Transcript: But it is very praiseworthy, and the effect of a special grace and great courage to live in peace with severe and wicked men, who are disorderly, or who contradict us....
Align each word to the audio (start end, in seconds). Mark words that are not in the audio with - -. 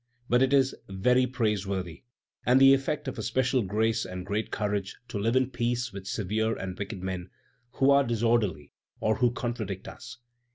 But 0.27 0.41
it 0.41 0.51
is 0.51 0.73
very 0.89 1.27
praiseworthy, 1.27 2.01
and 2.43 2.59
the 2.59 2.73
effect 2.73 3.07
of 3.07 3.19
a 3.19 3.21
special 3.21 3.61
grace 3.61 4.03
and 4.03 4.25
great 4.25 4.49
courage 4.49 4.95
to 5.09 5.19
live 5.19 5.35
in 5.35 5.51
peace 5.51 5.93
with 5.93 6.07
severe 6.07 6.57
and 6.57 6.75
wicked 6.75 7.03
men, 7.03 7.29
who 7.73 7.91
are 7.91 8.03
disorderly, 8.03 8.73
or 8.99 9.17
who 9.17 9.29
contradict 9.31 9.87
us.... 9.87 10.17